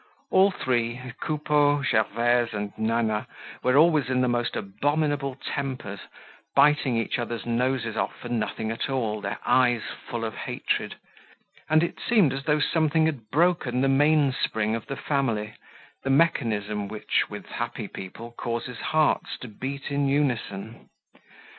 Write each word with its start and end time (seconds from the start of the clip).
All 0.31 0.49
three—Coupeau, 0.49 1.83
Gervaise 1.83 2.53
and 2.53 2.73
Nana—were 2.75 3.77
always 3.77 4.09
in 4.09 4.21
the 4.21 4.27
most 4.27 4.55
abominable 4.55 5.35
tempers, 5.35 5.99
biting 6.55 6.97
each 6.97 7.19
other's 7.19 7.45
noses 7.45 7.95
off 7.95 8.15
for 8.19 8.27
nothing 8.29 8.71
at 8.71 8.89
all, 8.89 9.21
their 9.21 9.37
eyes 9.45 9.83
full 10.09 10.25
of 10.25 10.33
hatred; 10.33 10.95
and 11.69 11.83
it 11.83 11.99
seemed 11.99 12.33
as 12.33 12.45
though 12.45 12.59
something 12.59 13.05
had 13.05 13.29
broken 13.29 13.81
the 13.81 13.87
mainspring 13.89 14.73
of 14.73 14.87
the 14.87 14.95
family, 14.95 15.53
the 16.03 16.09
mechanism 16.09 16.87
which, 16.87 17.29
with 17.29 17.45
happy 17.45 17.87
people, 17.87 18.31
causes 18.35 18.79
hearts 18.79 19.37
to 19.37 19.47
beat 19.47 19.91
in 19.91 20.07
unison. 20.07 20.89